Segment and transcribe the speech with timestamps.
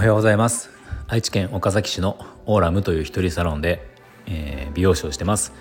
[0.00, 0.70] おはようございます。
[1.08, 2.16] 愛知県岡崎市の
[2.46, 3.86] オーラムという一人サロンで、
[4.24, 5.52] えー、美容師をしてます。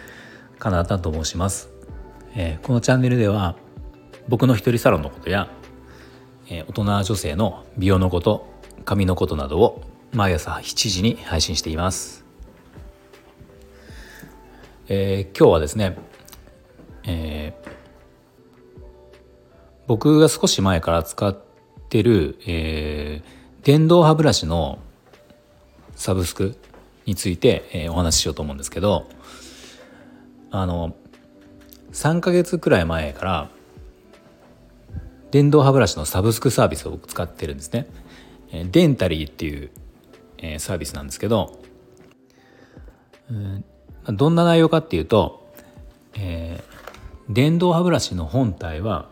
[0.60, 1.68] カナダと申します、
[2.36, 3.58] えー、このチャンネルでは
[4.30, 5.50] 僕の一人サロンのことや、
[6.48, 8.48] えー、大人女性の美容のこと
[8.86, 9.82] 髪のことなどを
[10.14, 12.24] 毎朝7時に配信しています、
[14.88, 15.98] え今日はですね、
[17.06, 17.54] え
[19.86, 21.38] 僕が少し前から使っ
[21.90, 23.22] てる、え
[23.64, 24.80] 電動歯ブラシの
[25.96, 26.58] サブスク
[27.06, 29.08] について、えー、お話ししようと思うんですけど
[30.52, 30.96] あの
[31.92, 33.50] 3ヶ月くらい前から
[35.32, 37.88] 電動歯ブラシのサブスクサービスを使ってるんですね。
[38.52, 39.70] えデンタリーっていう、
[40.40, 41.62] えー、サービスなんですけど、
[43.30, 43.64] うん、
[44.16, 45.54] どんな内容かっていうと、
[46.16, 49.10] えー、電動歯ブラシの本体は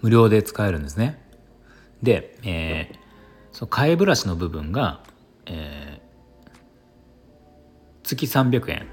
[0.00, 1.22] 無料で使えるんですね。
[2.02, 2.98] で、えー、
[3.52, 5.00] その替えブラシの部分が、
[5.46, 6.50] えー、
[8.02, 8.86] 月300円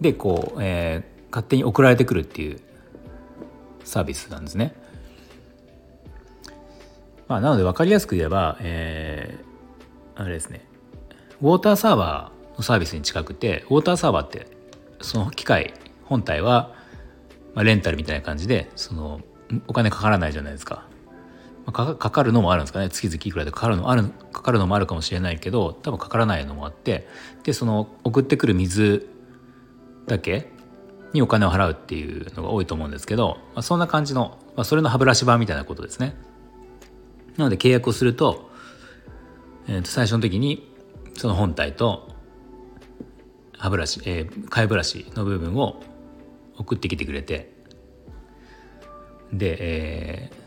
[0.00, 2.60] でこう、えー、勝手に送られてくるっていう
[3.84, 4.74] サービスなんですね。
[7.28, 10.64] まあ、なので分かりやすく言えば、えー、あれですね
[11.42, 14.46] ウォーターサーバーのサービスに近くてウォーターサーバーって
[15.00, 15.74] その機械
[16.04, 16.72] 本体は、
[17.54, 19.20] まあ、レンタルみたいな感じでその
[19.66, 20.86] お金かからないじゃないですか。
[21.72, 27.08] かかるのもあるんですかね月々いくらでかかるのあるかかるのもあるかもしれないけど多分かからないのもあって
[27.42, 29.08] でその送ってくる水
[30.06, 30.50] だけ
[31.12, 36.14] にお金を払うっていうのが多いと思うんですけど、まあ、そんな感じの、まあ、それの歯ブラシ版みたいなことですね。
[37.36, 38.50] なので契約をすると,、
[39.68, 40.72] えー、と最初の時に
[41.14, 42.14] その本体と
[43.58, 45.82] 歯ブラシ、えー、替えブラシの部分を
[46.56, 47.52] 送ってきてくれて
[49.32, 50.45] で、えー、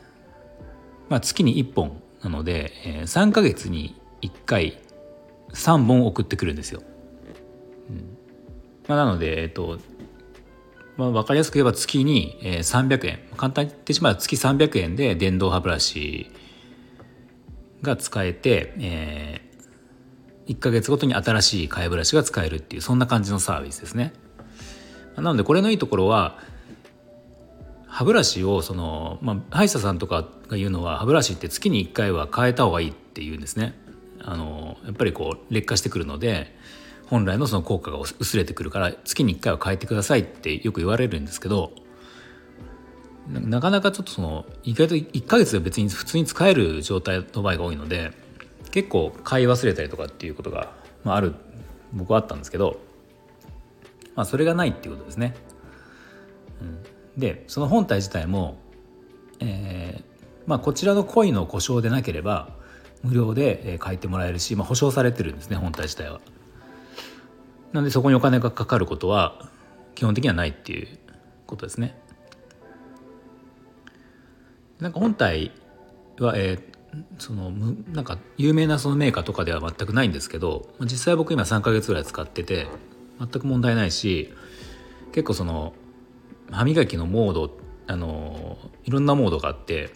[1.09, 4.79] まあ、月に1本なので、えー、3ヶ月に1回
[5.51, 6.83] 3本送ってくるんですよ。
[7.89, 8.17] うん
[8.87, 9.79] まあ、なので、えっと
[10.97, 16.29] まあ、分かりやすく言えば月に、えー、300円簡単に言ってしまえば月300円で電動歯ブラシ
[17.81, 24.13] が使えて、えー、1ヶ月ごとに新しい替えブラシが使えるっていうそんな感じのサービスですね。
[25.15, 26.39] なのでこれのいいところは
[27.99, 33.77] 歯ブラシをその、まあ、歯医者さんとかが言うのは歯ブラシって月に1回は変えた方がいいって言うんですね。
[34.21, 36.55] あのやっぱりこう劣化してくるので
[37.07, 41.73] 本来のその効果が薄れてくるから月に1回は変えてくださいってよく言われるんですけど
[43.27, 48.13] なかなかちょっとその意外と1ヶ月で別に普通に使える状態の場合が多いので
[48.71, 50.71] 結構買い忘れたりとかっていうことが、
[51.03, 51.35] まあ、ある
[51.91, 52.79] 僕はあったんですけど、
[54.15, 55.35] まあ、それがないっていうことですね。
[56.61, 58.57] うんでその本体自体も、
[59.39, 60.09] えー
[60.47, 62.49] まあ、こちらのコインの故障でなければ
[63.03, 66.19] 無料で書いてもらえるし、まあ、保証されてるんですね本体自体は。
[67.71, 69.47] なのでそこにお金がかかることは
[69.93, 70.87] 基本的にはないっていう
[71.45, 71.95] ことですね。
[74.79, 75.51] なんか本体
[76.19, 76.61] は、えー、
[77.19, 82.67] そのなんか有名なそのメーカーとかでは全くないんですけど実際僕今3ヶ月ぐらい使ってて
[83.19, 84.33] 全く問題ないし
[85.11, 85.73] 結構その
[86.51, 89.89] 歯磨きのモードあのいろんなモードがあって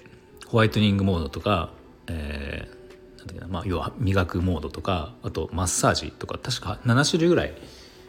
[0.48, 1.72] ホワイトニングモードとか、
[2.08, 7.54] えー、なんだっけなまあ、要は磨くモードとかあとマッサージとか確か7種類ぐらい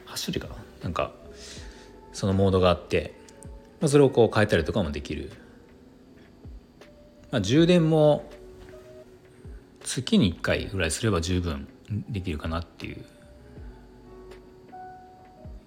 [0.06, 1.12] 8種類かななんか
[2.12, 3.14] そのモードがあって、
[3.80, 5.32] まあ、それをこう変えたりとかもできる、
[7.30, 8.30] まあ、充電も
[9.82, 11.68] 月に1回ぐらいすれば十分
[12.08, 13.04] できるかなっていう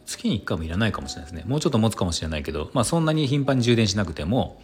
[0.08, 4.62] 月に1回もいらないかもしれないですねもうちょっと持つかもしれないけど、まあ、そんなに頻繁に充電しなくても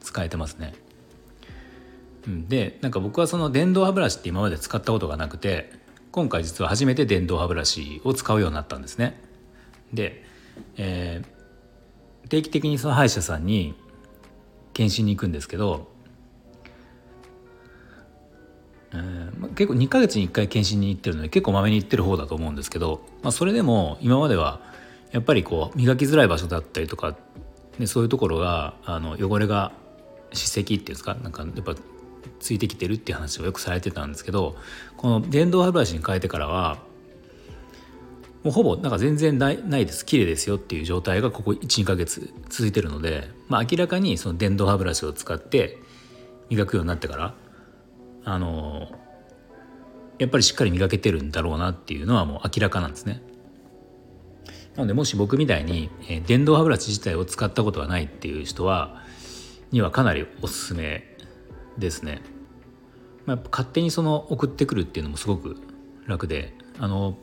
[0.00, 0.74] 使えてますね。
[2.26, 5.70] でなんか僕はその電動歯ブラシって今まで使ったことがなくて
[6.10, 9.20] 今回実は初めて電動歯ブラシを使うようになったんですね。
[9.92, 10.24] で、
[10.76, 13.74] えー、定期的にその歯医者さんに
[14.72, 15.92] 検診に行くんですけど、
[19.54, 24.60] 結構2ヶ月に1回検診に行ってるので結構まめに行ってる方だと思うんですけど、まあ、それでも今までは
[25.12, 27.16] やっぱりこう磨きづらい場所だったりとか
[27.78, 29.72] でそういうところがあの汚れが
[30.32, 31.74] 歯石っていうんですかなんかやっぱ
[32.40, 34.56] ついてきてるっていう話をよくされてたんですけど
[34.96, 36.78] この電動歯ブラシに変えてからは
[38.42, 40.06] もうほぼなんか全然ないないです。
[40.06, 45.78] 綺麗ですよっていう状態がここ12ヶ月続いてるので、まあ、明らかにその電動歯ブラシを使って
[46.48, 47.34] 磨くようになってから
[48.24, 48.88] あの
[50.18, 53.22] やっぱりしっかり磨けてるんだろうなっていうのはもう明らかなんですね。
[54.74, 59.02] なのでもし僕みたいに、え電動歯ブラシ自体を使ったことがないっていう人は
[59.70, 61.16] にはかなりおすすめ
[61.78, 62.20] ですね。
[63.24, 65.56] まあ、勝手にその送ってくるっていうのもすごく
[66.06, 67.16] 楽であの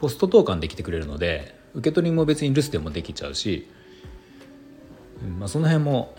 [0.00, 3.70] ポスト投函できてくれるので受け取りも別に留守でもできちゃうし、
[5.38, 6.14] まあ、その辺も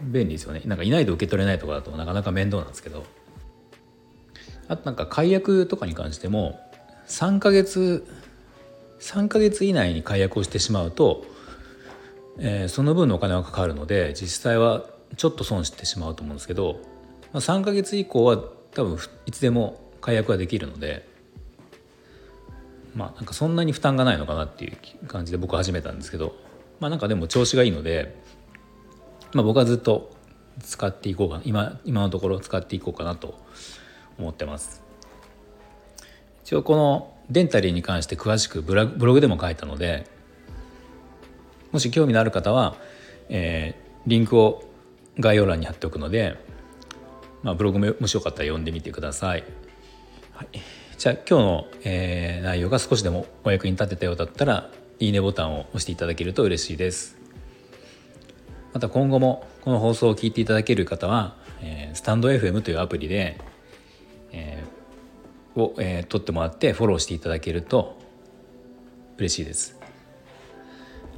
[0.00, 3.04] 便利ですよねなんかいないと受け取れないとかだとなかなか面倒なんですけど
[4.68, 6.60] あとなんか解約とかに関しても
[7.06, 8.06] 3ヶ月
[9.00, 11.26] 3ヶ月以内に解約をしてしまうと、
[12.38, 16.80] えー、その分のお金がかかるので実際はちょっと損してしまうと思うんですけど、
[17.32, 18.38] まあ、3ヶ月以降は
[18.72, 21.06] 多分いつでも解約ができるので
[22.94, 26.34] まあなんかそんなに負担がないのかなっていう感じで僕始めたんですけど
[26.80, 28.16] まあなんかでも調子がいいので、
[29.32, 30.12] まあ、僕はずっと
[30.62, 33.38] 使っていこうかな今今のところ使っていこうかなと
[34.18, 34.82] 思ってます。
[36.44, 40.06] 一応このデンタリーに関して詳しくブログでも書いたので
[41.72, 42.76] もし興味のある方は、
[43.28, 44.62] えー、リンクを
[45.18, 46.36] 概要欄に貼っておくので、
[47.42, 49.44] まあ、ブログももしよかったら読んでみてください。
[50.32, 50.48] はい、
[50.98, 57.16] じゃあ今日の、えー、内容が少しでもお役に立てたようだったらいいねボタンを押していただけると嬉しいです。
[58.72, 63.38] また今後もこの放送を聞いていただける方は、えー、スタンド FM というアプリで、
[64.34, 67.98] えー、を、えー、撮ってもらってフォローしていただけると
[69.16, 69.78] 嬉しいです。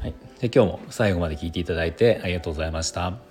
[0.00, 3.25] はい、で今日も最後まで聞いていただいてありがとうございました。